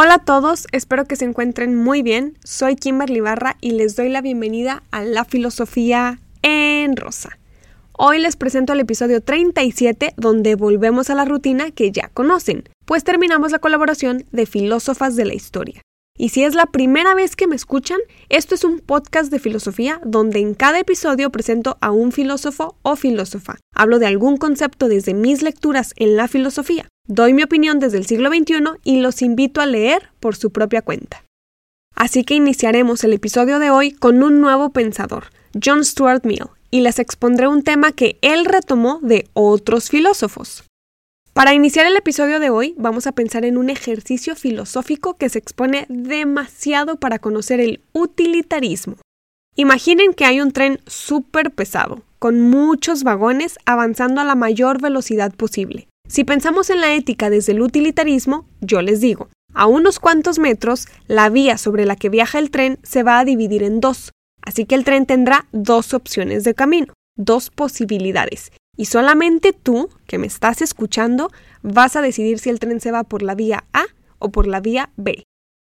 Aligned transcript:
Hola 0.00 0.14
a 0.14 0.18
todos, 0.20 0.68
espero 0.70 1.06
que 1.06 1.16
se 1.16 1.24
encuentren 1.24 1.74
muy 1.74 2.02
bien. 2.02 2.38
Soy 2.44 2.76
Kimberly 2.76 3.18
Barra 3.18 3.56
y 3.60 3.72
les 3.72 3.96
doy 3.96 4.08
la 4.08 4.20
bienvenida 4.20 4.84
a 4.92 5.02
La 5.02 5.24
Filosofía 5.24 6.20
en 6.42 6.96
Rosa. 6.96 7.36
Hoy 7.94 8.20
les 8.20 8.36
presento 8.36 8.74
el 8.74 8.78
episodio 8.78 9.20
37 9.20 10.14
donde 10.16 10.54
volvemos 10.54 11.10
a 11.10 11.16
la 11.16 11.24
rutina 11.24 11.72
que 11.72 11.90
ya 11.90 12.10
conocen, 12.14 12.68
pues 12.84 13.02
terminamos 13.02 13.50
la 13.50 13.58
colaboración 13.58 14.24
de 14.30 14.46
filósofas 14.46 15.16
de 15.16 15.24
la 15.24 15.34
historia. 15.34 15.82
Y 16.20 16.30
si 16.30 16.42
es 16.42 16.56
la 16.56 16.66
primera 16.66 17.14
vez 17.14 17.36
que 17.36 17.46
me 17.46 17.54
escuchan, 17.54 17.98
esto 18.28 18.56
es 18.56 18.64
un 18.64 18.80
podcast 18.80 19.30
de 19.30 19.38
filosofía 19.38 20.00
donde 20.04 20.40
en 20.40 20.54
cada 20.54 20.80
episodio 20.80 21.30
presento 21.30 21.78
a 21.80 21.92
un 21.92 22.10
filósofo 22.10 22.76
o 22.82 22.96
filósofa. 22.96 23.56
Hablo 23.72 24.00
de 24.00 24.08
algún 24.08 24.36
concepto 24.36 24.88
desde 24.88 25.14
mis 25.14 25.42
lecturas 25.42 25.94
en 25.96 26.16
la 26.16 26.26
filosofía. 26.26 26.88
Doy 27.06 27.34
mi 27.34 27.44
opinión 27.44 27.78
desde 27.78 27.98
el 27.98 28.06
siglo 28.06 28.30
XXI 28.30 28.64
y 28.82 29.00
los 29.00 29.22
invito 29.22 29.60
a 29.60 29.66
leer 29.66 30.10
por 30.18 30.34
su 30.34 30.50
propia 30.50 30.82
cuenta. 30.82 31.24
Así 31.94 32.24
que 32.24 32.34
iniciaremos 32.34 33.04
el 33.04 33.12
episodio 33.12 33.60
de 33.60 33.70
hoy 33.70 33.92
con 33.92 34.22
un 34.22 34.40
nuevo 34.40 34.70
pensador, 34.70 35.26
John 35.64 35.84
Stuart 35.84 36.24
Mill, 36.24 36.46
y 36.70 36.80
les 36.80 36.98
expondré 36.98 37.46
un 37.46 37.62
tema 37.62 37.92
que 37.92 38.18
él 38.22 38.44
retomó 38.44 38.98
de 39.02 39.28
otros 39.34 39.88
filósofos. 39.88 40.64
Para 41.38 41.54
iniciar 41.54 41.86
el 41.86 41.96
episodio 41.96 42.40
de 42.40 42.50
hoy, 42.50 42.74
vamos 42.78 43.06
a 43.06 43.12
pensar 43.12 43.44
en 43.44 43.58
un 43.58 43.70
ejercicio 43.70 44.34
filosófico 44.34 45.16
que 45.16 45.28
se 45.28 45.38
expone 45.38 45.86
demasiado 45.88 46.96
para 46.96 47.20
conocer 47.20 47.60
el 47.60 47.80
utilitarismo. 47.92 48.96
Imaginen 49.54 50.14
que 50.14 50.24
hay 50.24 50.40
un 50.40 50.50
tren 50.50 50.80
súper 50.88 51.52
pesado, 51.52 52.02
con 52.18 52.40
muchos 52.40 53.04
vagones 53.04 53.56
avanzando 53.66 54.20
a 54.20 54.24
la 54.24 54.34
mayor 54.34 54.82
velocidad 54.82 55.32
posible. 55.32 55.86
Si 56.08 56.24
pensamos 56.24 56.70
en 56.70 56.80
la 56.80 56.92
ética 56.96 57.30
desde 57.30 57.52
el 57.52 57.60
utilitarismo, 57.60 58.44
yo 58.60 58.82
les 58.82 59.00
digo, 59.00 59.28
a 59.54 59.68
unos 59.68 60.00
cuantos 60.00 60.40
metros, 60.40 60.88
la 61.06 61.28
vía 61.28 61.56
sobre 61.56 61.86
la 61.86 61.94
que 61.94 62.08
viaja 62.08 62.40
el 62.40 62.50
tren 62.50 62.80
se 62.82 63.04
va 63.04 63.20
a 63.20 63.24
dividir 63.24 63.62
en 63.62 63.78
dos, 63.78 64.10
así 64.42 64.64
que 64.64 64.74
el 64.74 64.82
tren 64.82 65.06
tendrá 65.06 65.46
dos 65.52 65.94
opciones 65.94 66.42
de 66.42 66.54
camino, 66.54 66.94
dos 67.14 67.50
posibilidades, 67.50 68.50
y 68.78 68.84
solamente 68.84 69.52
tú, 69.52 69.90
que 70.06 70.18
me 70.18 70.28
estás 70.28 70.62
escuchando, 70.62 71.30
vas 71.62 71.96
a 71.96 72.00
decidir 72.00 72.38
si 72.38 72.48
el 72.48 72.60
tren 72.60 72.80
se 72.80 72.92
va 72.92 73.02
por 73.02 73.22
la 73.22 73.34
vía 73.34 73.64
A 73.72 73.84
o 74.20 74.30
por 74.30 74.46
la 74.46 74.60
vía 74.60 74.90
B. 74.96 75.24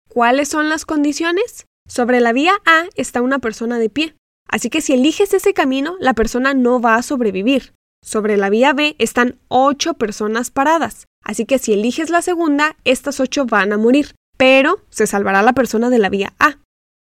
¿Cuáles 0.09 0.49
son 0.49 0.67
las 0.67 0.85
condiciones? 0.85 1.65
Sobre 1.87 2.19
la 2.19 2.33
vía 2.33 2.53
A 2.65 2.83
está 2.95 3.21
una 3.21 3.39
persona 3.39 3.79
de 3.79 3.89
pie, 3.89 4.15
así 4.49 4.69
que 4.69 4.81
si 4.81 4.93
eliges 4.93 5.33
ese 5.33 5.53
camino, 5.53 5.95
la 6.01 6.13
persona 6.13 6.53
no 6.53 6.81
va 6.81 6.95
a 6.95 7.01
sobrevivir. 7.01 7.73
Sobre 8.03 8.35
la 8.35 8.49
vía 8.49 8.73
B 8.73 8.97
están 8.99 9.39
ocho 9.47 9.93
personas 9.93 10.51
paradas, 10.51 11.05
así 11.23 11.45
que 11.45 11.59
si 11.59 11.71
eliges 11.71 12.09
la 12.09 12.21
segunda, 12.21 12.75
estas 12.83 13.21
ocho 13.21 13.45
van 13.45 13.71
a 13.71 13.77
morir, 13.77 14.15
pero 14.35 14.81
se 14.89 15.07
salvará 15.07 15.43
la 15.43 15.53
persona 15.53 15.89
de 15.89 15.99
la 15.99 16.09
vía 16.09 16.33
A. 16.39 16.57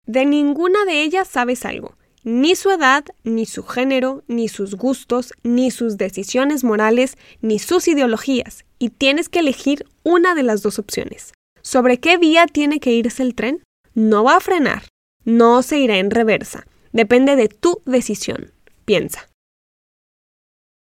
De 0.06 0.28
ninguna 0.28 0.86
de 0.86 1.02
ellas 1.02 1.28
sabes 1.28 1.66
algo, 1.66 1.96
ni 2.26 2.56
su 2.56 2.72
edad, 2.72 3.06
ni 3.24 3.46
su 3.46 3.64
género, 3.64 4.24
ni 4.28 4.50
sus 4.50 4.74
gustos, 4.76 5.32
ni 5.44 5.70
sus 5.70 5.96
decisiones 5.98 6.64
morales, 6.64 7.18
ni 7.42 7.60
sus 7.60 7.88
ideologías, 7.88 8.66
y 8.80 8.90
tienes 8.90 9.30
que 9.30 9.40
elegir 9.40 9.86
una 10.04 10.34
de 10.34 10.42
las 10.42 10.64
dos 10.64 10.80
opciones. 10.80 11.34
¿Sobre 11.62 12.00
qué 12.00 12.18
vía 12.18 12.48
tiene 12.48 12.80
que 12.80 12.92
irse 12.92 13.22
el 13.22 13.36
tren? 13.36 13.64
No 13.94 14.24
va 14.24 14.38
a 14.38 14.40
frenar, 14.40 14.88
no 15.24 15.62
se 15.62 15.78
irá 15.78 15.98
en 15.98 16.10
reversa, 16.10 16.66
depende 16.92 17.36
de 17.36 17.48
tu 17.48 17.82
decisión. 17.86 18.52
Piensa. 18.86 19.30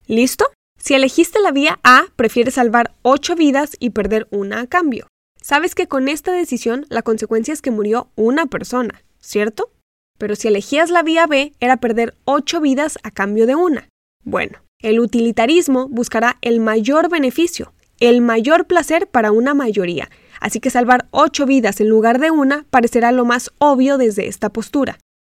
¿Listo? 0.05 0.45
Si 0.79 0.93
elegiste 0.93 1.39
la 1.39 1.51
vía 1.51 1.79
A, 1.83 2.05
prefieres 2.15 2.53
salvar 2.53 2.93
8 3.01 3.35
vidas 3.35 3.75
y 3.79 3.91
perder 3.91 4.27
una 4.29 4.61
a 4.61 4.67
cambio. 4.67 5.07
Sabes 5.41 5.73
que 5.73 5.87
con 5.87 6.07
esta 6.07 6.31
decisión 6.33 6.85
la 6.89 7.01
consecuencia 7.01 7.51
es 7.51 7.63
que 7.63 7.71
murió 7.71 8.11
una 8.15 8.45
persona, 8.45 9.03
¿cierto? 9.19 9.71
Pero 10.21 10.35
si 10.35 10.47
elegías 10.47 10.91
la 10.91 11.01
vía 11.01 11.25
B 11.25 11.55
era 11.59 11.77
perder 11.77 12.13
ocho 12.25 12.61
vidas 12.61 12.99
a 13.01 13.09
cambio 13.09 13.47
de 13.47 13.55
una. 13.55 13.89
Bueno, 14.23 14.59
el 14.77 14.99
utilitarismo 14.99 15.87
buscará 15.89 16.37
el 16.41 16.59
mayor 16.59 17.09
beneficio, 17.09 17.73
el 17.99 18.21
mayor 18.21 18.67
placer 18.67 19.07
para 19.07 19.31
una 19.31 19.55
mayoría, 19.55 20.11
así 20.39 20.59
que 20.59 20.69
salvar 20.69 21.07
ocho 21.09 21.47
vidas 21.47 21.81
en 21.81 21.89
lugar 21.89 22.19
de 22.19 22.29
una 22.29 22.67
parecerá 22.69 23.11
lo 23.11 23.25
más 23.25 23.49
obvio 23.57 23.97
desde 23.97 24.27
esta 24.27 24.49
postura. 24.49 24.99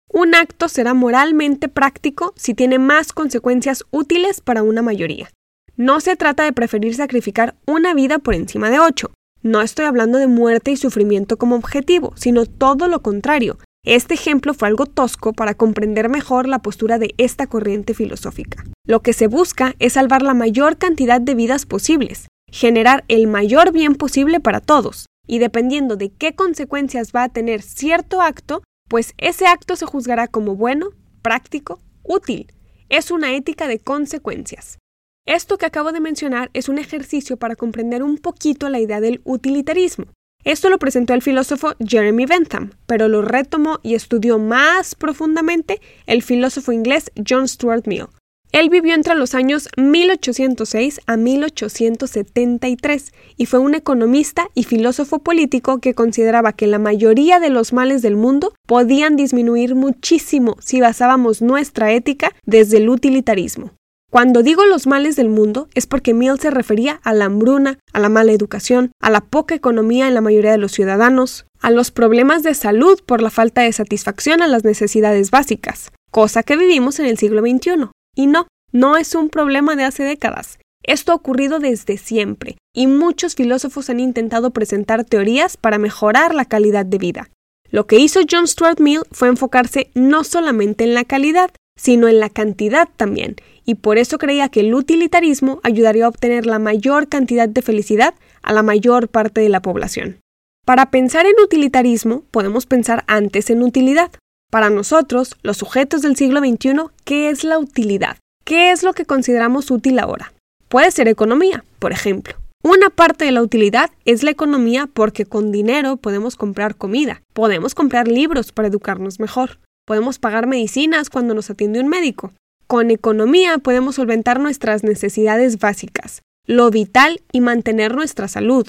Un 0.10 0.34
acto 0.34 0.68
será 0.68 0.96
moralmente 0.96 1.70
práctico 1.70 2.34
si 2.36 2.56
tiene 2.56 2.80
más 2.80 3.14
consecuencias 3.14 3.84
útiles 3.92 4.42
para 4.42 4.64
una 4.64 4.82
mayoría. 4.82 5.30
No 5.78 6.00
se 6.00 6.16
trata 6.16 6.44
de 6.44 6.54
preferir 6.54 6.96
sacrificar 6.96 7.54
una 7.68 7.94
vida 7.94 8.18
por 8.18 8.34
encima 8.34 8.72
de 8.72 8.80
ocho. 8.80 9.12
No 9.44 9.62
estoy 9.62 9.86
hablando 9.86 10.18
de 10.18 10.26
muerte 10.26 10.72
y 10.72 10.76
sufrimiento 10.76 11.38
como 11.38 11.56
objetivo, 11.56 12.14
sino 12.16 12.48
todo 12.48 12.88
lo 12.88 13.04
contrario, 13.04 13.60
este 13.84 14.14
ejemplo 14.14 14.54
fue 14.54 14.68
algo 14.68 14.86
tosco 14.86 15.34
para 15.34 15.56
comprender 15.56 16.08
mejor 16.08 16.48
la 16.48 16.60
postura 16.60 17.00
de 17.00 17.16
esta 17.18 17.48
corriente 17.48 17.94
filosófica. 17.94 18.64
Lo 18.86 19.02
que 19.02 19.14
se 19.14 19.28
busca 19.28 19.74
es 19.80 19.94
salvar 19.94 20.22
la 20.22 20.34
mayor 20.36 20.78
cantidad 20.78 21.20
de 21.20 21.34
vidas 21.34 21.66
posibles, 21.66 22.28
generar 22.52 23.04
el 23.08 23.28
mayor 23.28 23.72
bien 23.72 23.96
posible 23.96 24.40
para 24.40 24.60
todos, 24.60 25.08
y 25.28 25.40
dependiendo 25.40 25.96
de 25.96 26.12
qué 26.12 26.36
consecuencias 26.36 27.12
va 27.16 27.24
a 27.24 27.30
tener 27.30 27.62
cierto 27.62 28.22
acto, 28.22 28.62
pues 28.88 29.14
ese 29.18 29.48
acto 29.48 29.76
se 29.76 29.86
juzgará 29.86 30.28
como 30.28 30.56
bueno, 30.56 30.90
práctico, 31.22 31.80
útil. 32.04 32.52
Es 32.90 33.10
una 33.10 33.34
ética 33.34 33.68
de 33.68 33.80
consecuencias. 33.80 34.78
Esto 35.26 35.58
que 35.58 35.66
acabo 35.66 35.92
de 35.92 36.02
mencionar 36.02 36.50
es 36.54 36.68
un 36.68 36.78
ejercicio 36.78 37.38
para 37.38 37.56
comprender 37.56 38.04
un 38.04 38.18
poquito 38.18 38.70
la 38.70 38.80
idea 38.80 39.00
del 39.00 39.22
utilitarismo. 39.24 40.06
Esto 40.44 40.70
lo 40.70 40.80
presentó 40.80 41.14
el 41.14 41.22
filósofo 41.22 41.74
Jeremy 41.86 42.26
Bentham, 42.26 42.72
pero 42.88 43.08
lo 43.08 43.22
retomó 43.22 43.80
y 43.84 43.94
estudió 43.94 44.40
más 44.40 44.96
profundamente 44.96 45.80
el 46.08 46.24
filósofo 46.24 46.72
inglés 46.72 47.12
John 47.28 47.48
Stuart 47.48 47.86
Mill. 47.86 48.08
Él 48.52 48.70
vivió 48.70 48.96
entre 48.96 49.16
los 49.16 49.34
años 49.34 49.70
1806 49.78 51.02
a 51.06 51.16
1873 51.16 53.14
y 53.38 53.46
fue 53.46 53.60
un 53.60 53.76
economista 53.76 54.50
y 54.54 54.64
filósofo 54.64 55.20
político 55.20 55.80
que 55.80 55.94
consideraba 55.94 56.52
que 56.52 56.68
la 56.68 56.80
mayoría 56.80 57.40
de 57.40 57.50
los 57.50 57.72
males 57.72 58.02
del 58.02 58.18
mundo 58.18 58.54
podían 58.68 59.16
disminuir 59.16 59.76
muchísimo 59.76 60.58
si 60.60 60.82
basábamos 60.82 61.42
nuestra 61.42 61.94
ética 61.94 62.34
desde 62.46 62.78
el 62.78 62.90
utilitarismo. 62.90 63.72
Cuando 64.12 64.44
digo 64.44 64.66
los 64.66 64.88
males 64.88 65.16
del 65.16 65.30
mundo 65.30 65.70
es 65.74 65.88
porque 65.88 66.14
Mill 66.14 66.38
se 66.38 66.52
refería 66.52 67.00
a 67.04 67.14
la 67.14 67.26
hambruna, 67.26 67.80
a 67.94 68.00
la 68.00 68.10
mala 68.10 68.34
educación, 68.34 68.92
a 69.02 69.10
la 69.10 69.22
poca 69.22 69.56
economía 69.56 70.10
en 70.10 70.14
la 70.14 70.20
mayoría 70.20 70.52
de 70.52 70.58
los 70.58 70.74
ciudadanos, 70.74 71.46
a 71.62 71.72
los 71.72 71.92
problemas 71.92 72.44
de 72.44 72.54
salud 72.54 73.00
por 73.06 73.22
la 73.22 73.30
falta 73.30 73.62
de 73.62 73.72
satisfacción 73.72 74.42
a 74.42 74.48
las 74.48 74.66
necesidades 74.66 75.32
básicas, 75.32 75.94
cosa 76.12 76.44
que 76.44 76.58
vivimos 76.58 77.00
en 77.00 77.06
el 77.06 77.18
siglo 77.18 77.40
XXI. 77.40 77.90
Y 78.14 78.28
no, 78.28 78.48
no 78.74 78.98
es 78.98 79.16
un 79.16 79.30
problema 79.30 79.78
de 79.78 79.86
hace 79.86 80.04
décadas. 80.04 80.60
Esto 80.84 81.14
ha 81.14 81.16
ocurrido 81.16 81.60
desde 81.60 81.98
siempre, 81.98 82.58
y 82.76 82.88
muchos 82.88 83.36
filósofos 83.36 83.90
han 83.90 84.02
intentado 84.02 84.52
presentar 84.52 85.06
teorías 85.06 85.56
para 85.56 85.78
mejorar 85.78 86.36
la 86.36 86.44
calidad 86.44 86.86
de 86.86 86.98
vida. 86.98 87.30
Lo 87.70 87.88
que 87.88 88.00
hizo 88.00 88.20
John 88.30 88.46
Stuart 88.46 88.82
Mill 88.82 89.04
fue 89.14 89.30
enfocarse 89.30 89.90
no 89.94 90.26
solamente 90.26 90.84
en 90.84 90.96
la 90.96 91.06
calidad, 91.06 91.52
sino 91.82 92.08
en 92.08 92.20
la 92.20 92.30
cantidad 92.30 92.88
también, 92.96 93.38
y 93.66 93.74
por 93.74 93.98
eso 93.98 94.20
creía 94.20 94.50
que 94.50 94.60
el 94.60 94.76
utilitarismo 94.76 95.60
ayudaría 95.64 96.06
a 96.06 96.10
obtener 96.10 96.46
la 96.46 96.60
mayor 96.60 97.08
cantidad 97.08 97.50
de 97.50 97.64
felicidad 97.64 98.14
a 98.44 98.54
la 98.54 98.62
mayor 98.62 99.08
parte 99.08 99.42
de 99.42 99.50
la 99.50 99.64
población. 99.64 100.20
Para 100.64 100.92
pensar 100.92 101.26
en 101.26 101.40
utilitarismo 101.44 102.24
podemos 102.30 102.68
pensar 102.68 103.04
antes 103.08 103.50
en 103.50 103.64
utilidad. 103.64 104.12
Para 104.52 104.70
nosotros, 104.70 105.36
los 105.42 105.58
sujetos 105.58 106.04
del 106.04 106.16
siglo 106.16 106.40
XXI, 106.42 106.74
¿qué 107.04 107.30
es 107.32 107.44
la 107.44 107.58
utilidad? 107.58 108.18
¿Qué 108.46 108.70
es 108.70 108.84
lo 108.84 108.94
que 108.94 109.06
consideramos 109.06 109.72
útil 109.72 109.98
ahora? 109.98 110.34
Puede 110.70 110.92
ser 110.92 111.08
economía, 111.08 111.64
por 111.80 111.94
ejemplo. 111.94 112.36
Una 112.64 112.92
parte 112.92 113.26
de 113.26 113.32
la 113.32 113.42
utilidad 113.42 113.90
es 114.06 114.22
la 114.22 114.30
economía 114.30 114.86
porque 114.86 115.26
con 115.26 115.52
dinero 115.52 115.98
podemos 115.98 116.36
comprar 116.36 116.76
comida, 116.76 117.24
podemos 117.34 117.74
comprar 117.74 118.08
libros 118.08 118.52
para 118.52 118.68
educarnos 118.68 119.20
mejor, 119.20 119.58
podemos 119.92 120.20
pagar 120.20 120.48
medicinas 120.48 121.10
cuando 121.10 121.34
nos 121.34 121.50
atiende 121.50 121.82
un 121.82 121.90
médico, 121.90 122.32
con 122.66 122.92
economía 122.92 123.58
podemos 123.58 123.96
solventar 123.96 124.40
nuestras 124.40 124.86
necesidades 124.86 125.60
básicas, 125.60 126.22
lo 126.48 126.72
vital 126.72 127.20
y 127.34 127.42
mantener 127.42 127.94
nuestra 127.94 128.30
salud. 128.30 128.66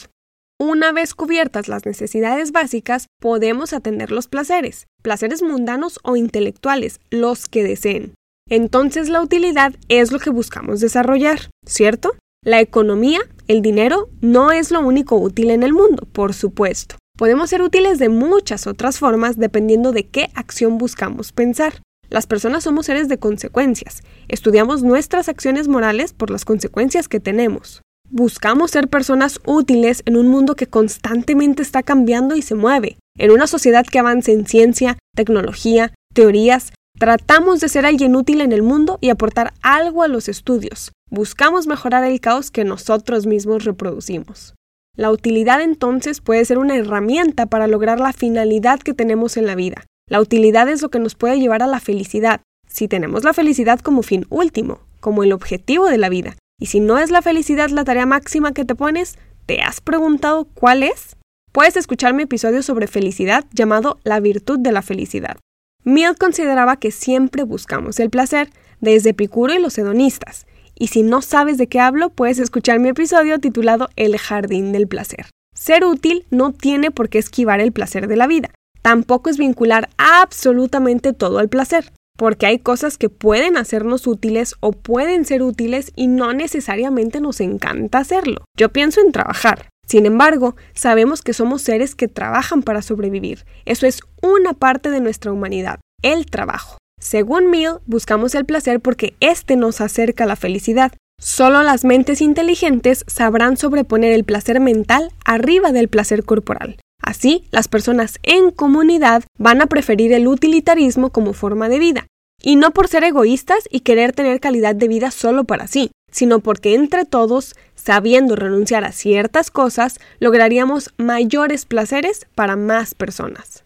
Una 0.58 0.90
vez 0.90 1.14
cubiertas 1.14 1.68
las 1.68 1.86
necesidades 1.86 2.50
básicas, 2.50 3.06
podemos 3.20 3.72
atender 3.72 4.10
los 4.10 4.26
placeres, 4.26 4.88
placeres 5.00 5.44
mundanos 5.44 6.00
o 6.02 6.16
intelectuales, 6.16 6.98
los 7.12 7.46
que 7.46 7.62
deseen. 7.62 8.14
Entonces 8.50 9.08
la 9.08 9.22
utilidad 9.22 9.76
es 9.86 10.10
lo 10.10 10.18
que 10.18 10.30
buscamos 10.30 10.80
desarrollar, 10.80 11.50
¿cierto? 11.64 12.16
La 12.44 12.60
economía, 12.60 13.20
el 13.46 13.62
dinero, 13.62 14.08
no 14.20 14.50
es 14.50 14.72
lo 14.72 14.80
único 14.80 15.18
útil 15.18 15.52
en 15.52 15.62
el 15.62 15.72
mundo, 15.72 16.04
por 16.12 16.34
supuesto. 16.34 16.96
Podemos 17.16 17.50
ser 17.50 17.62
útiles 17.62 17.98
de 17.98 18.08
muchas 18.08 18.66
otras 18.66 18.98
formas 18.98 19.36
dependiendo 19.36 19.92
de 19.92 20.08
qué 20.08 20.30
acción 20.34 20.78
buscamos 20.78 21.30
pensar. 21.32 21.74
Las 22.08 22.26
personas 22.26 22.64
somos 22.64 22.86
seres 22.86 23.08
de 23.08 23.18
consecuencias. 23.18 24.02
Estudiamos 24.28 24.82
nuestras 24.82 25.28
acciones 25.28 25.68
morales 25.68 26.12
por 26.12 26.30
las 26.30 26.44
consecuencias 26.44 27.08
que 27.08 27.20
tenemos. 27.20 27.80
buscamos 28.12 28.70
ser 28.70 28.88
personas 28.88 29.40
útiles 29.46 30.02
en 30.04 30.18
un 30.18 30.28
mundo 30.28 30.54
que 30.54 30.66
constantemente 30.66 31.62
está 31.62 31.82
cambiando 31.82 32.36
y 32.36 32.42
se 32.42 32.54
mueve. 32.54 32.98
En 33.18 33.30
una 33.30 33.46
sociedad 33.46 33.86
que 33.86 33.98
avanza 33.98 34.32
en 34.32 34.46
ciencia, 34.46 34.98
tecnología, 35.16 35.94
teorías, 36.12 36.72
tratamos 36.98 37.60
de 37.60 37.70
ser 37.70 37.86
alguien 37.86 38.14
útil 38.14 38.42
en 38.42 38.52
el 38.52 38.62
mundo 38.62 38.98
y 39.00 39.08
aportar 39.08 39.54
algo 39.62 40.02
a 40.02 40.08
los 40.08 40.28
estudios. 40.28 40.92
Buscamos 41.10 41.66
mejorar 41.66 42.04
el 42.04 42.20
caos 42.20 42.50
que 42.50 42.64
nosotros 42.64 43.26
mismos 43.26 43.64
reproducimos. 43.64 44.54
La 44.94 45.10
utilidad 45.10 45.62
entonces 45.62 46.20
puede 46.20 46.44
ser 46.44 46.58
una 46.58 46.76
herramienta 46.76 47.46
para 47.46 47.66
lograr 47.66 47.98
la 47.98 48.12
finalidad 48.12 48.78
que 48.80 48.92
tenemos 48.92 49.38
en 49.38 49.46
la 49.46 49.54
vida. 49.54 49.86
La 50.06 50.20
utilidad 50.20 50.68
es 50.68 50.82
lo 50.82 50.90
que 50.90 50.98
nos 50.98 51.14
puede 51.14 51.40
llevar 51.40 51.62
a 51.62 51.66
la 51.66 51.80
felicidad, 51.80 52.42
si 52.68 52.88
tenemos 52.88 53.24
la 53.24 53.32
felicidad 53.32 53.80
como 53.80 54.02
fin 54.02 54.26
último, 54.28 54.80
como 55.00 55.22
el 55.22 55.32
objetivo 55.32 55.86
de 55.86 55.96
la 55.96 56.10
vida. 56.10 56.36
Y 56.60 56.66
si 56.66 56.80
no 56.80 56.98
es 56.98 57.10
la 57.10 57.22
felicidad 57.22 57.70
la 57.70 57.84
tarea 57.84 58.04
máxima 58.04 58.52
que 58.52 58.66
te 58.66 58.74
pones, 58.74 59.16
¿te 59.46 59.62
has 59.62 59.80
preguntado 59.80 60.44
cuál 60.52 60.82
es? 60.82 61.16
Puedes 61.52 61.76
escuchar 61.76 62.12
mi 62.12 62.24
episodio 62.24 62.62
sobre 62.62 62.86
felicidad 62.86 63.46
llamado 63.52 63.98
La 64.04 64.20
virtud 64.20 64.58
de 64.58 64.72
la 64.72 64.82
felicidad. 64.82 65.38
Mill 65.84 66.16
consideraba 66.18 66.76
que 66.76 66.90
siempre 66.90 67.44
buscamos 67.44 67.98
el 67.98 68.10
placer, 68.10 68.50
desde 68.80 69.10
Epicuro 69.10 69.54
y 69.54 69.58
los 69.58 69.78
hedonistas. 69.78 70.46
Y 70.82 70.88
si 70.88 71.04
no 71.04 71.22
sabes 71.22 71.58
de 71.58 71.68
qué 71.68 71.78
hablo, 71.78 72.10
puedes 72.10 72.40
escuchar 72.40 72.80
mi 72.80 72.88
episodio 72.88 73.38
titulado 73.38 73.88
El 73.94 74.18
jardín 74.18 74.72
del 74.72 74.88
placer. 74.88 75.26
Ser 75.54 75.84
útil 75.84 76.26
no 76.30 76.52
tiene 76.52 76.90
por 76.90 77.08
qué 77.08 77.18
esquivar 77.18 77.60
el 77.60 77.70
placer 77.70 78.08
de 78.08 78.16
la 78.16 78.26
vida. 78.26 78.50
Tampoco 78.82 79.30
es 79.30 79.38
vincular 79.38 79.90
absolutamente 79.96 81.12
todo 81.12 81.38
al 81.38 81.48
placer, 81.48 81.92
porque 82.18 82.46
hay 82.46 82.58
cosas 82.58 82.98
que 82.98 83.08
pueden 83.08 83.56
hacernos 83.56 84.08
útiles 84.08 84.56
o 84.58 84.72
pueden 84.72 85.24
ser 85.24 85.44
útiles 85.44 85.92
y 85.94 86.08
no 86.08 86.32
necesariamente 86.32 87.20
nos 87.20 87.40
encanta 87.40 87.98
hacerlo. 87.98 88.42
Yo 88.58 88.72
pienso 88.72 89.00
en 89.00 89.12
trabajar. 89.12 89.68
Sin 89.86 90.04
embargo, 90.04 90.56
sabemos 90.74 91.22
que 91.22 91.32
somos 91.32 91.62
seres 91.62 91.94
que 91.94 92.08
trabajan 92.08 92.64
para 92.64 92.82
sobrevivir. 92.82 93.44
Eso 93.66 93.86
es 93.86 94.00
una 94.20 94.52
parte 94.52 94.90
de 94.90 94.98
nuestra 94.98 95.30
humanidad, 95.30 95.78
el 96.02 96.26
trabajo. 96.26 96.78
Según 97.02 97.50
Mill, 97.50 97.80
buscamos 97.84 98.32
el 98.36 98.44
placer 98.44 98.78
porque 98.78 99.14
éste 99.18 99.56
nos 99.56 99.80
acerca 99.80 100.22
a 100.22 100.26
la 100.28 100.36
felicidad. 100.36 100.92
Solo 101.20 101.64
las 101.64 101.84
mentes 101.84 102.20
inteligentes 102.20 103.04
sabrán 103.08 103.56
sobreponer 103.56 104.12
el 104.12 104.22
placer 104.22 104.60
mental 104.60 105.10
arriba 105.24 105.72
del 105.72 105.88
placer 105.88 106.24
corporal. 106.24 106.76
Así, 107.02 107.44
las 107.50 107.66
personas 107.66 108.20
en 108.22 108.52
comunidad 108.52 109.24
van 109.36 109.60
a 109.60 109.66
preferir 109.66 110.12
el 110.12 110.28
utilitarismo 110.28 111.10
como 111.10 111.32
forma 111.32 111.68
de 111.68 111.80
vida, 111.80 112.06
y 112.40 112.54
no 112.54 112.70
por 112.70 112.86
ser 112.86 113.02
egoístas 113.02 113.68
y 113.68 113.80
querer 113.80 114.12
tener 114.12 114.38
calidad 114.38 114.76
de 114.76 114.86
vida 114.86 115.10
solo 115.10 115.42
para 115.42 115.66
sí, 115.66 115.90
sino 116.12 116.38
porque 116.38 116.76
entre 116.76 117.04
todos, 117.04 117.56
sabiendo 117.74 118.36
renunciar 118.36 118.84
a 118.84 118.92
ciertas 118.92 119.50
cosas, 119.50 119.98
lograríamos 120.20 120.94
mayores 120.98 121.66
placeres 121.66 122.28
para 122.36 122.54
más 122.54 122.94
personas. 122.94 123.64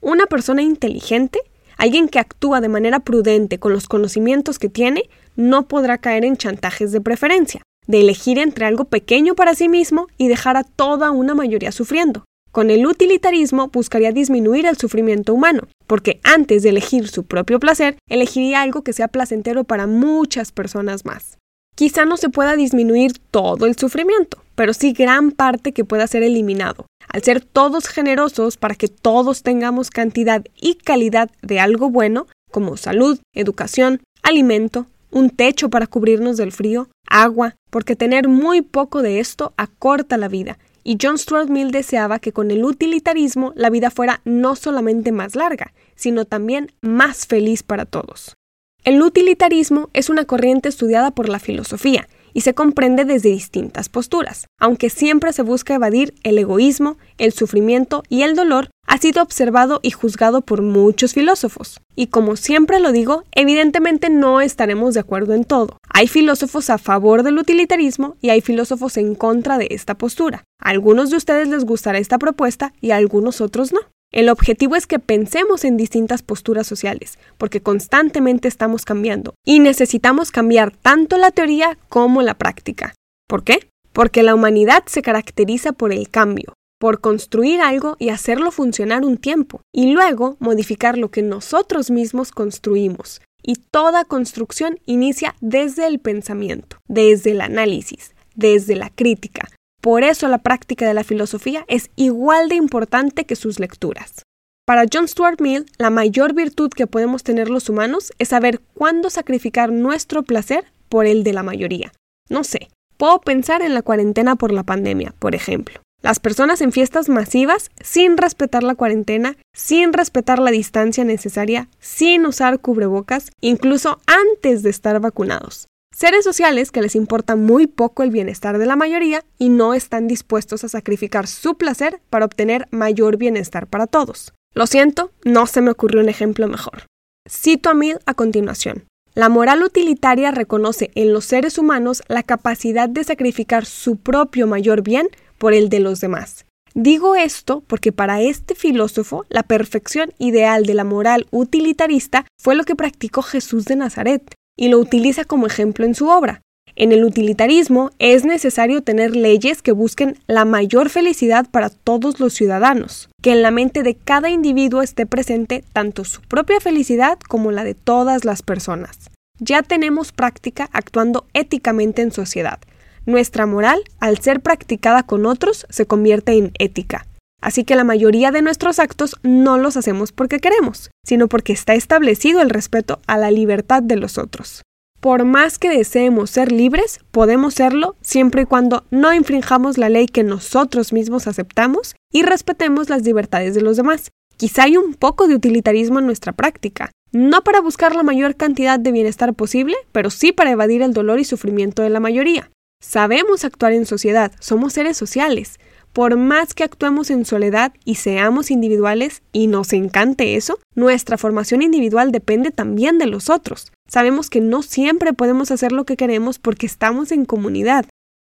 Una 0.00 0.26
persona 0.26 0.62
inteligente, 0.62 1.40
alguien 1.78 2.08
que 2.08 2.18
actúa 2.18 2.60
de 2.60 2.68
manera 2.68 3.00
prudente 3.00 3.58
con 3.58 3.72
los 3.72 3.88
conocimientos 3.88 4.58
que 4.58 4.68
tiene, 4.68 5.08
no 5.36 5.66
podrá 5.66 5.98
caer 5.98 6.24
en 6.24 6.36
chantajes 6.36 6.92
de 6.92 7.00
preferencia, 7.00 7.62
de 7.86 8.00
elegir 8.00 8.38
entre 8.38 8.66
algo 8.66 8.84
pequeño 8.84 9.34
para 9.34 9.54
sí 9.54 9.68
mismo 9.68 10.08
y 10.18 10.28
dejar 10.28 10.56
a 10.56 10.64
toda 10.64 11.10
una 11.10 11.34
mayoría 11.34 11.72
sufriendo. 11.72 12.24
Con 12.50 12.70
el 12.70 12.86
utilitarismo 12.86 13.68
buscaría 13.68 14.10
disminuir 14.10 14.66
el 14.66 14.76
sufrimiento 14.76 15.32
humano, 15.32 15.68
porque 15.86 16.20
antes 16.24 16.62
de 16.62 16.70
elegir 16.70 17.08
su 17.08 17.24
propio 17.24 17.60
placer, 17.60 17.96
elegiría 18.08 18.62
algo 18.62 18.82
que 18.82 18.92
sea 18.92 19.08
placentero 19.08 19.64
para 19.64 19.86
muchas 19.86 20.50
personas 20.50 21.04
más. 21.04 21.38
Quizá 21.76 22.04
no 22.04 22.16
se 22.16 22.30
pueda 22.30 22.56
disminuir 22.56 23.12
todo 23.30 23.66
el 23.66 23.76
sufrimiento, 23.76 24.42
pero 24.56 24.74
sí 24.74 24.92
gran 24.92 25.30
parte 25.30 25.72
que 25.72 25.84
pueda 25.84 26.08
ser 26.08 26.24
eliminado. 26.24 26.86
Al 27.08 27.22
ser 27.22 27.40
todos 27.40 27.88
generosos 27.88 28.56
para 28.56 28.74
que 28.74 28.88
todos 28.88 29.42
tengamos 29.42 29.90
cantidad 29.90 30.44
y 30.56 30.74
calidad 30.74 31.30
de 31.42 31.60
algo 31.60 31.90
bueno, 31.90 32.26
como 32.50 32.76
salud, 32.76 33.18
educación, 33.32 34.02
alimento, 34.22 34.86
un 35.10 35.30
techo 35.30 35.70
para 35.70 35.86
cubrirnos 35.86 36.36
del 36.36 36.52
frío, 36.52 36.88
agua, 37.08 37.56
porque 37.70 37.96
tener 37.96 38.28
muy 38.28 38.62
poco 38.62 39.02
de 39.02 39.20
esto 39.20 39.54
acorta 39.56 40.18
la 40.18 40.28
vida. 40.28 40.58
Y 40.84 40.96
John 41.00 41.18
Stuart 41.18 41.48
Mill 41.48 41.70
deseaba 41.70 42.18
que 42.18 42.32
con 42.32 42.50
el 42.50 42.64
utilitarismo 42.64 43.52
la 43.56 43.70
vida 43.70 43.90
fuera 43.90 44.20
no 44.24 44.54
solamente 44.54 45.12
más 45.12 45.34
larga, 45.34 45.72
sino 45.94 46.24
también 46.24 46.72
más 46.80 47.26
feliz 47.26 47.62
para 47.62 47.84
todos. 47.84 48.36
El 48.84 49.02
utilitarismo 49.02 49.90
es 49.92 50.08
una 50.08 50.24
corriente 50.24 50.68
estudiada 50.68 51.10
por 51.10 51.28
la 51.28 51.38
filosofía 51.38 52.08
y 52.32 52.42
se 52.42 52.54
comprende 52.54 53.04
desde 53.04 53.30
distintas 53.30 53.88
posturas. 53.88 54.46
Aunque 54.60 54.90
siempre 54.90 55.32
se 55.32 55.42
busca 55.42 55.74
evadir 55.74 56.14
el 56.22 56.38
egoísmo, 56.38 56.96
el 57.18 57.32
sufrimiento 57.32 58.02
y 58.08 58.22
el 58.22 58.36
dolor, 58.36 58.70
ha 58.86 58.98
sido 58.98 59.22
observado 59.22 59.80
y 59.82 59.90
juzgado 59.90 60.40
por 60.40 60.62
muchos 60.62 61.12
filósofos. 61.12 61.80
Y 61.94 62.06
como 62.06 62.36
siempre 62.36 62.80
lo 62.80 62.90
digo, 62.90 63.24
evidentemente 63.32 64.08
no 64.08 64.40
estaremos 64.40 64.94
de 64.94 65.00
acuerdo 65.00 65.34
en 65.34 65.44
todo. 65.44 65.76
Hay 65.92 66.08
filósofos 66.08 66.70
a 66.70 66.78
favor 66.78 67.22
del 67.22 67.38
utilitarismo 67.38 68.16
y 68.20 68.30
hay 68.30 68.40
filósofos 68.40 68.96
en 68.96 69.14
contra 69.14 69.58
de 69.58 69.68
esta 69.70 69.96
postura. 69.96 70.44
A 70.60 70.70
algunos 70.70 71.10
de 71.10 71.16
ustedes 71.16 71.48
les 71.48 71.64
gustará 71.64 71.98
esta 71.98 72.18
propuesta 72.18 72.72
y 72.80 72.92
a 72.92 72.96
algunos 72.96 73.40
otros 73.40 73.72
no. 73.72 73.80
El 74.10 74.30
objetivo 74.30 74.74
es 74.74 74.86
que 74.86 74.98
pensemos 74.98 75.64
en 75.64 75.76
distintas 75.76 76.22
posturas 76.22 76.66
sociales, 76.66 77.18
porque 77.36 77.60
constantemente 77.60 78.48
estamos 78.48 78.86
cambiando 78.86 79.34
y 79.44 79.60
necesitamos 79.60 80.30
cambiar 80.30 80.74
tanto 80.74 81.18
la 81.18 81.30
teoría 81.30 81.76
como 81.90 82.22
la 82.22 82.34
práctica. 82.34 82.94
¿Por 83.28 83.44
qué? 83.44 83.68
Porque 83.92 84.22
la 84.22 84.34
humanidad 84.34 84.84
se 84.86 85.02
caracteriza 85.02 85.72
por 85.72 85.92
el 85.92 86.08
cambio, 86.08 86.54
por 86.78 87.00
construir 87.00 87.60
algo 87.60 87.96
y 87.98 88.08
hacerlo 88.08 88.50
funcionar 88.50 89.04
un 89.04 89.18
tiempo, 89.18 89.60
y 89.74 89.92
luego 89.92 90.36
modificar 90.38 90.96
lo 90.96 91.10
que 91.10 91.22
nosotros 91.22 91.90
mismos 91.90 92.30
construimos. 92.30 93.20
Y 93.42 93.56
toda 93.70 94.04
construcción 94.04 94.78
inicia 94.86 95.34
desde 95.40 95.86
el 95.86 95.98
pensamiento, 95.98 96.78
desde 96.88 97.32
el 97.32 97.42
análisis, 97.42 98.14
desde 98.34 98.74
la 98.74 98.88
crítica, 98.88 99.48
por 99.88 100.04
eso 100.04 100.28
la 100.28 100.36
práctica 100.36 100.86
de 100.86 100.92
la 100.92 101.02
filosofía 101.02 101.64
es 101.66 101.88
igual 101.96 102.50
de 102.50 102.56
importante 102.56 103.24
que 103.24 103.36
sus 103.36 103.58
lecturas. 103.58 104.22
Para 104.66 104.84
John 104.92 105.08
Stuart 105.08 105.40
Mill, 105.40 105.64
la 105.78 105.88
mayor 105.88 106.34
virtud 106.34 106.68
que 106.68 106.86
podemos 106.86 107.22
tener 107.22 107.48
los 107.48 107.70
humanos 107.70 108.12
es 108.18 108.28
saber 108.28 108.60
cuándo 108.74 109.08
sacrificar 109.08 109.72
nuestro 109.72 110.24
placer 110.24 110.66
por 110.90 111.06
el 111.06 111.24
de 111.24 111.32
la 111.32 111.42
mayoría. 111.42 111.90
No 112.28 112.44
sé, 112.44 112.68
puedo 112.98 113.18
pensar 113.22 113.62
en 113.62 113.72
la 113.72 113.80
cuarentena 113.80 114.36
por 114.36 114.52
la 114.52 114.62
pandemia, 114.62 115.14
por 115.18 115.34
ejemplo. 115.34 115.80
Las 116.02 116.20
personas 116.20 116.60
en 116.60 116.72
fiestas 116.72 117.08
masivas 117.08 117.70
sin 117.80 118.18
respetar 118.18 118.64
la 118.64 118.74
cuarentena, 118.74 119.38
sin 119.54 119.94
respetar 119.94 120.38
la 120.38 120.50
distancia 120.50 121.04
necesaria, 121.04 121.70
sin 121.80 122.26
usar 122.26 122.58
cubrebocas, 122.58 123.30
incluso 123.40 124.02
antes 124.06 124.62
de 124.62 124.68
estar 124.68 125.00
vacunados. 125.00 125.66
Seres 125.98 126.22
sociales 126.22 126.70
que 126.70 126.80
les 126.80 126.94
importa 126.94 127.34
muy 127.34 127.66
poco 127.66 128.04
el 128.04 128.10
bienestar 128.10 128.58
de 128.58 128.66
la 128.66 128.76
mayoría 128.76 129.24
y 129.36 129.48
no 129.48 129.74
están 129.74 130.06
dispuestos 130.06 130.62
a 130.62 130.68
sacrificar 130.68 131.26
su 131.26 131.56
placer 131.56 132.00
para 132.08 132.24
obtener 132.24 132.68
mayor 132.70 133.16
bienestar 133.16 133.66
para 133.66 133.88
todos. 133.88 134.32
Lo 134.54 134.68
siento, 134.68 135.10
no 135.24 135.48
se 135.48 135.60
me 135.60 135.72
ocurrió 135.72 136.00
un 136.00 136.08
ejemplo 136.08 136.46
mejor. 136.46 136.84
Cito 137.28 137.68
a 137.68 137.74
Mill 137.74 137.98
a 138.06 138.14
continuación. 138.14 138.84
La 139.14 139.28
moral 139.28 139.64
utilitaria 139.64 140.30
reconoce 140.30 140.92
en 140.94 141.12
los 141.12 141.24
seres 141.24 141.58
humanos 141.58 142.04
la 142.06 142.22
capacidad 142.22 142.88
de 142.88 143.02
sacrificar 143.02 143.66
su 143.66 143.96
propio 143.96 144.46
mayor 144.46 144.82
bien 144.82 145.08
por 145.36 145.52
el 145.52 145.68
de 145.68 145.80
los 145.80 146.00
demás. 146.00 146.44
Digo 146.74 147.16
esto 147.16 147.64
porque 147.66 147.90
para 147.90 148.20
este 148.20 148.54
filósofo 148.54 149.26
la 149.30 149.42
perfección 149.42 150.12
ideal 150.18 150.64
de 150.64 150.74
la 150.74 150.84
moral 150.84 151.26
utilitarista 151.32 152.24
fue 152.40 152.54
lo 152.54 152.62
que 152.62 152.76
practicó 152.76 153.22
Jesús 153.22 153.64
de 153.64 153.74
Nazaret, 153.74 154.22
y 154.58 154.68
lo 154.68 154.78
utiliza 154.78 155.24
como 155.24 155.46
ejemplo 155.46 155.86
en 155.86 155.94
su 155.94 156.08
obra. 156.08 156.42
En 156.76 156.92
el 156.92 157.04
utilitarismo 157.04 157.90
es 157.98 158.24
necesario 158.24 158.82
tener 158.82 159.16
leyes 159.16 159.62
que 159.62 159.72
busquen 159.72 160.18
la 160.26 160.44
mayor 160.44 160.90
felicidad 160.90 161.46
para 161.50 161.70
todos 161.70 162.20
los 162.20 162.34
ciudadanos, 162.34 163.08
que 163.22 163.32
en 163.32 163.42
la 163.42 163.50
mente 163.50 163.82
de 163.82 163.94
cada 163.94 164.28
individuo 164.28 164.82
esté 164.82 165.06
presente 165.06 165.64
tanto 165.72 166.04
su 166.04 166.20
propia 166.20 166.60
felicidad 166.60 167.18
como 167.18 167.50
la 167.50 167.64
de 167.64 167.74
todas 167.74 168.24
las 168.24 168.42
personas. 168.42 169.10
Ya 169.40 169.62
tenemos 169.62 170.12
práctica 170.12 170.68
actuando 170.72 171.26
éticamente 171.32 172.02
en 172.02 172.12
sociedad. 172.12 172.58
Nuestra 173.06 173.46
moral, 173.46 173.80
al 174.00 174.18
ser 174.18 174.40
practicada 174.40 175.02
con 175.02 175.26
otros, 175.26 175.66
se 175.70 175.86
convierte 175.86 176.32
en 176.32 176.52
ética. 176.58 177.06
Así 177.40 177.64
que 177.64 177.76
la 177.76 177.84
mayoría 177.84 178.30
de 178.30 178.42
nuestros 178.42 178.78
actos 178.78 179.16
no 179.22 179.58
los 179.58 179.76
hacemos 179.76 180.12
porque 180.12 180.40
queremos, 180.40 180.90
sino 181.04 181.28
porque 181.28 181.52
está 181.52 181.74
establecido 181.74 182.40
el 182.40 182.50
respeto 182.50 183.00
a 183.06 183.16
la 183.16 183.30
libertad 183.30 183.82
de 183.82 183.96
los 183.96 184.18
otros. 184.18 184.62
Por 185.00 185.24
más 185.24 185.60
que 185.60 185.68
deseemos 185.68 186.30
ser 186.30 186.50
libres, 186.50 186.98
podemos 187.12 187.54
serlo 187.54 187.94
siempre 188.02 188.42
y 188.42 188.46
cuando 188.46 188.84
no 188.90 189.14
infringamos 189.14 189.78
la 189.78 189.88
ley 189.88 190.06
que 190.06 190.24
nosotros 190.24 190.92
mismos 190.92 191.28
aceptamos 191.28 191.94
y 192.12 192.22
respetemos 192.22 192.88
las 192.88 193.02
libertades 193.02 193.54
de 193.54 193.60
los 193.60 193.76
demás. 193.76 194.10
Quizá 194.36 194.64
hay 194.64 194.76
un 194.76 194.94
poco 194.94 195.28
de 195.28 195.36
utilitarismo 195.36 196.00
en 196.00 196.06
nuestra 196.06 196.32
práctica, 196.32 196.90
no 197.12 197.44
para 197.44 197.60
buscar 197.60 197.94
la 197.94 198.02
mayor 198.02 198.34
cantidad 198.34 198.80
de 198.80 198.90
bienestar 198.90 199.34
posible, 199.34 199.76
pero 199.92 200.10
sí 200.10 200.32
para 200.32 200.50
evadir 200.50 200.82
el 200.82 200.92
dolor 200.92 201.20
y 201.20 201.24
sufrimiento 201.24 201.82
de 201.82 201.90
la 201.90 202.00
mayoría. 202.00 202.50
Sabemos 202.80 203.44
actuar 203.44 203.72
en 203.72 203.86
sociedad, 203.86 204.32
somos 204.40 204.72
seres 204.72 204.96
sociales. 204.96 205.58
Por 205.92 206.16
más 206.16 206.54
que 206.54 206.64
actuemos 206.64 207.10
en 207.10 207.24
soledad 207.24 207.72
y 207.84 207.96
seamos 207.96 208.50
individuales 208.50 209.22
y 209.32 209.46
nos 209.46 209.72
encante 209.72 210.36
eso, 210.36 210.58
nuestra 210.74 211.18
formación 211.18 211.62
individual 211.62 212.12
depende 212.12 212.50
también 212.50 212.98
de 212.98 213.06
los 213.06 213.30
otros. 213.30 213.72
Sabemos 213.88 214.30
que 214.30 214.40
no 214.40 214.62
siempre 214.62 215.12
podemos 215.12 215.50
hacer 215.50 215.72
lo 215.72 215.84
que 215.84 215.96
queremos 215.96 216.38
porque 216.38 216.66
estamos 216.66 217.10
en 217.10 217.24
comunidad. 217.24 217.86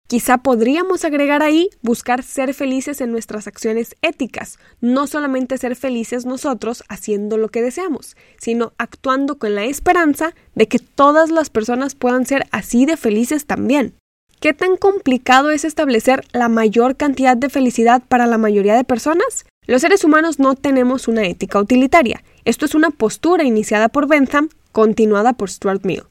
Quizá 0.08 0.38
podríamos 0.38 1.04
agregar 1.04 1.42
ahí 1.42 1.68
buscar 1.82 2.22
ser 2.22 2.54
felices 2.54 3.00
en 3.00 3.10
nuestras 3.10 3.48
acciones 3.48 3.96
éticas, 4.02 4.56
no 4.80 5.08
solamente 5.08 5.58
ser 5.58 5.74
felices 5.74 6.26
nosotros 6.26 6.84
haciendo 6.88 7.36
lo 7.36 7.48
que 7.48 7.60
deseamos, 7.60 8.16
sino 8.38 8.72
actuando 8.78 9.38
con 9.38 9.56
la 9.56 9.64
esperanza 9.64 10.32
de 10.54 10.68
que 10.68 10.78
todas 10.78 11.32
las 11.32 11.50
personas 11.50 11.96
puedan 11.96 12.24
ser 12.24 12.46
así 12.52 12.86
de 12.86 12.96
felices 12.96 13.46
también. 13.46 13.94
¿Qué 14.40 14.52
tan 14.52 14.76
complicado 14.76 15.50
es 15.50 15.64
establecer 15.64 16.24
la 16.32 16.48
mayor 16.48 16.96
cantidad 16.96 17.36
de 17.36 17.48
felicidad 17.48 18.02
para 18.06 18.26
la 18.26 18.36
mayoría 18.36 18.74
de 18.74 18.84
personas? 18.84 19.46
Los 19.66 19.80
seres 19.80 20.04
humanos 20.04 20.38
no 20.38 20.54
tenemos 20.54 21.08
una 21.08 21.24
ética 21.24 21.58
utilitaria. 21.58 22.22
Esto 22.44 22.66
es 22.66 22.74
una 22.74 22.90
postura 22.90 23.44
iniciada 23.44 23.88
por 23.88 24.06
Bentham, 24.08 24.50
continuada 24.72 25.32
por 25.32 25.50
Stuart 25.50 25.84
Mill. 25.84 26.02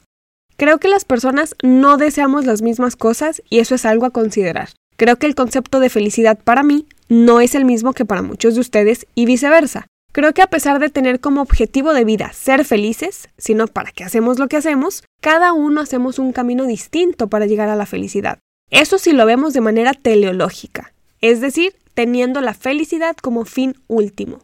Creo 0.58 0.80
que 0.80 0.88
las 0.88 1.06
personas 1.06 1.56
no 1.62 1.98
deseamos 1.98 2.46
las 2.46 2.64
mismas 2.64 2.96
cosas 2.96 3.44
y 3.48 3.60
eso 3.60 3.76
es 3.76 3.86
algo 3.86 4.08
a 4.08 4.12
considerar. 4.12 4.70
Creo 4.98 5.18
que 5.18 5.28
el 5.28 5.36
concepto 5.36 5.80
de 5.80 5.90
felicidad 5.90 6.40
para 6.44 6.64
mí 6.64 6.88
no 7.10 7.42
es 7.42 7.54
el 7.54 7.64
mismo 7.64 7.94
que 7.94 8.06
para 8.06 8.24
muchos 8.24 8.56
de 8.56 8.62
ustedes 8.62 9.06
y 9.14 9.26
viceversa. 9.26 9.86
Creo 10.16 10.34
que 10.34 10.42
a 10.42 10.48
pesar 10.48 10.80
de 10.80 10.90
tener 10.90 11.20
como 11.20 11.42
objetivo 11.42 11.94
de 11.94 12.06
vida 12.06 12.32
ser 12.32 12.64
felices, 12.64 13.28
sino 13.38 13.68
para 13.68 13.92
que 13.92 14.06
hacemos 14.06 14.40
lo 14.40 14.48
que 14.48 14.56
hacemos, 14.56 15.04
cada 15.20 15.52
uno 15.52 15.82
hacemos 15.82 16.20
un 16.20 16.32
camino 16.32 16.66
distinto 16.66 17.28
para 17.28 17.48
llegar 17.48 17.68
a 17.68 17.76
la 17.76 17.86
felicidad. 17.86 18.40
Eso 18.70 18.98
si 18.98 19.12
lo 19.12 19.26
vemos 19.26 19.52
de 19.52 19.60
manera 19.60 19.94
teleológica, 19.94 20.94
es 21.20 21.42
decir, 21.42 21.76
teniendo 21.94 22.40
la 22.40 22.54
felicidad 22.54 23.18
como 23.18 23.44
fin 23.44 23.76
último. 23.88 24.40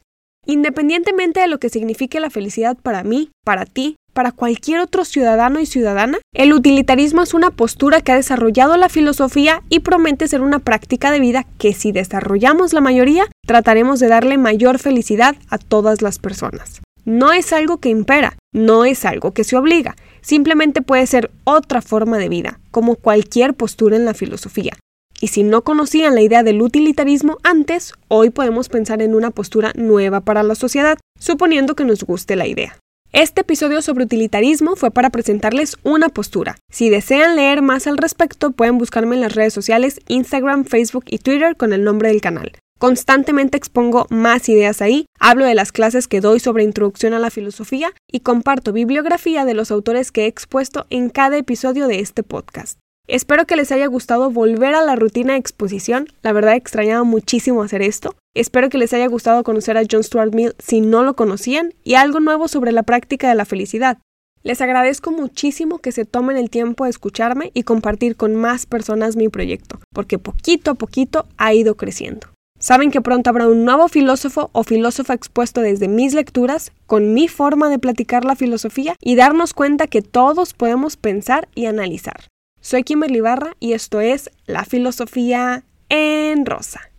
Independientemente 0.46 1.40
de 1.40 1.48
lo 1.48 1.58
que 1.58 1.70
signifique 1.70 2.20
la 2.20 2.30
felicidad 2.30 2.76
para 2.76 3.06
mí, 3.06 3.30
para 3.46 3.64
ti, 3.64 3.96
para 4.14 4.32
cualquier 4.32 4.80
otro 4.80 5.06
ciudadano 5.06 5.60
y 5.60 5.66
ciudadana, 5.66 6.20
el 6.34 6.54
utilitarismo 6.54 7.22
es 7.22 7.34
una 7.34 7.52
postura 7.52 8.02
que 8.02 8.12
ha 8.12 8.16
desarrollado 8.16 8.78
la 8.78 8.90
filosofía 8.90 9.64
y 9.70 9.80
promete 9.80 10.28
ser 10.28 10.42
una 10.42 10.60
práctica 10.60 11.12
de 11.12 11.20
vida 11.20 11.46
que 11.58 11.74
si 11.74 11.92
desarrollamos 11.92 12.74
la 12.74 12.82
mayoría, 12.82 13.26
trataremos 13.46 14.00
de 14.00 14.08
darle 14.08 14.38
mayor 14.38 14.80
felicidad 14.80 15.36
a 15.50 15.58
todas 15.58 16.02
las 16.02 16.20
personas. 16.20 16.82
No 17.06 17.34
es 17.34 17.52
algo 17.52 17.78
que 17.78 17.90
impera, 17.90 18.38
no 18.54 18.86
es 18.86 19.06
algo 19.06 19.32
que 19.32 19.44
se 19.44 19.58
obliga, 19.58 19.96
simplemente 20.22 20.82
puede 20.82 21.08
ser 21.08 21.32
otra 21.44 21.82
forma 21.82 22.18
de 22.18 22.30
vida, 22.30 22.60
como 22.70 22.96
cualquier 22.96 23.54
postura 23.56 23.96
en 23.96 24.06
la 24.06 24.14
filosofía. 24.14 24.78
Y 25.20 25.28
si 25.28 25.44
no 25.44 25.64
conocían 25.64 26.16
la 26.16 26.22
idea 26.22 26.42
del 26.44 26.62
utilitarismo 26.62 27.38
antes, 27.44 27.94
hoy 28.08 28.32
podemos 28.32 28.70
pensar 28.70 29.02
en 29.02 29.14
una 29.14 29.30
postura 29.30 29.72
nueva 29.76 30.22
para 30.22 30.42
la 30.42 30.56
sociedad, 30.56 30.98
suponiendo 31.20 31.76
que 31.76 31.86
nos 31.86 32.04
guste 32.04 32.36
la 32.36 32.48
idea. 32.48 32.81
Este 33.14 33.42
episodio 33.42 33.82
sobre 33.82 34.06
utilitarismo 34.06 34.78
fue 34.78 34.90
para 34.90 35.10
presentarles 35.10 35.76
una 35.84 36.08
postura. 36.08 36.56
Si 36.72 36.90
desean 36.90 37.36
leer 37.36 37.62
más 37.62 37.86
al 37.86 37.98
respecto, 37.98 38.52
pueden 38.52 38.78
buscarme 38.78 39.16
en 39.16 39.22
las 39.22 39.36
redes 39.36 39.54
sociales 39.54 40.00
Instagram, 40.08 40.64
Facebook 40.64 41.04
y 41.08 41.18
Twitter 41.18 41.58
con 41.58 41.74
el 41.74 41.84
nombre 41.84 42.08
del 42.08 42.22
canal. 42.22 42.54
Constantemente 42.80 43.58
expongo 43.58 44.08
más 44.10 44.48
ideas 44.48 44.82
ahí, 44.82 45.08
hablo 45.20 45.44
de 45.44 45.56
las 45.56 45.74
clases 45.74 46.08
que 46.08 46.22
doy 46.22 46.40
sobre 46.40 46.64
introducción 46.64 47.14
a 47.14 47.20
la 47.20 47.32
filosofía 47.32 47.92
y 48.10 48.22
comparto 48.22 48.72
bibliografía 48.72 49.44
de 49.44 49.56
los 49.56 49.72
autores 49.72 50.14
que 50.14 50.24
he 50.24 50.28
expuesto 50.28 50.88
en 50.90 51.10
cada 51.10 51.38
episodio 51.38 51.90
de 51.90 52.00
este 52.00 52.24
podcast. 52.24 52.80
Espero 53.12 53.46
que 53.46 53.58
les 53.58 53.74
haya 53.74 53.88
gustado 53.88 54.32
volver 54.32 54.74
a 54.74 54.86
la 54.86 54.96
rutina 54.96 55.34
de 55.34 55.40
exposición. 55.40 56.08
La 56.22 56.32
verdad 56.32 56.56
extrañaba 56.56 57.04
muchísimo 57.04 57.62
hacer 57.62 57.82
esto. 57.82 58.16
Espero 58.34 58.70
que 58.70 58.78
les 58.78 58.94
haya 58.94 59.08
gustado 59.08 59.44
conocer 59.44 59.78
a 59.78 59.84
John 59.84 60.02
Stuart 60.02 60.34
Mill 60.34 60.56
si 60.60 60.80
no 60.80 61.04
lo 61.04 61.14
conocían 61.18 61.74
y 61.84 61.96
algo 61.96 62.22
nuevo 62.22 62.48
sobre 62.48 62.72
la 62.72 62.84
práctica 62.84 63.28
de 63.28 63.36
la 63.36 63.44
felicidad. 63.44 63.98
Les 64.44 64.62
agradezco 64.62 65.12
muchísimo 65.12 65.80
que 65.80 65.92
se 65.92 66.06
tomen 66.06 66.38
el 66.38 66.50
tiempo 66.50 66.86
de 66.86 66.90
escucharme 66.90 67.52
y 67.54 67.64
compartir 67.64 68.16
con 68.16 68.34
más 68.36 68.66
personas 68.66 69.18
mi 69.18 69.28
proyecto, 69.28 69.82
porque 69.94 70.18
poquito 70.18 70.72
a 70.72 70.76
poquito 70.76 71.28
ha 71.36 71.54
ido 71.54 71.76
creciendo. 71.76 72.28
Saben 72.60 72.92
que 72.92 73.02
pronto 73.02 73.30
habrá 73.30 73.50
un 73.50 73.66
nuevo 73.66 73.90
filósofo 73.90 74.52
o 74.54 74.64
filósofa 74.64 75.16
expuesto 75.16 75.60
desde 75.60 75.90
mis 75.90 76.14
lecturas, 76.14 76.72
con 76.86 77.14
mi 77.14 77.28
forma 77.28 77.68
de 77.68 77.78
platicar 77.78 78.24
la 78.24 78.38
filosofía 78.38 78.96
y 79.02 79.16
darnos 79.16 79.54
cuenta 79.54 79.88
que 79.88 80.02
todos 80.02 80.54
podemos 80.54 80.96
pensar 80.96 81.50
y 81.56 81.66
analizar. 81.66 82.31
Soy 82.62 82.84
Kimberly 82.84 83.22
Barra 83.22 83.56
y 83.60 83.74
esto 83.74 84.02
es 84.02 84.30
La 84.46 84.66
Filosofía 84.66 85.64
en 85.90 86.46
Rosa. 86.46 86.91